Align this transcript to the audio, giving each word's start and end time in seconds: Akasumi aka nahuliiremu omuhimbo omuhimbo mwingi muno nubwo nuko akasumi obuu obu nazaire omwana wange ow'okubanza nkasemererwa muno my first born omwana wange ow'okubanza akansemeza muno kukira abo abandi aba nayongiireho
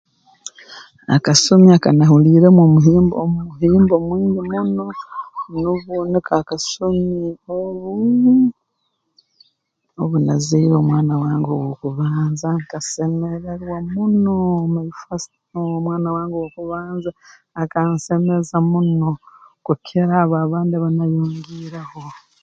Akasumi 1.15 1.67
aka 1.75 1.89
nahuliiremu 1.97 2.59
omuhimbo 2.67 3.13
omuhimbo 3.25 3.95
mwingi 4.05 4.39
muno 4.51 4.85
nubwo 5.51 5.93
nuko 6.09 6.31
akasumi 6.41 7.17
obuu 7.53 8.35
obu 10.01 10.15
nazaire 10.25 10.73
omwana 10.77 11.13
wange 11.21 11.51
ow'okubanza 11.55 12.47
nkasemererwa 12.59 13.77
muno 13.93 14.35
my 14.73 14.87
first 15.01 15.31
born 15.49 15.69
omwana 15.79 16.07
wange 16.15 16.35
ow'okubanza 16.37 17.09
akansemeza 17.63 18.57
muno 18.71 19.09
kukira 19.65 20.15
abo 20.23 20.35
abandi 20.45 20.73
aba 20.75 20.89
nayongiireho 20.97 22.01